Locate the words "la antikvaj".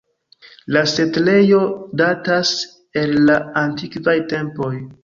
3.31-4.21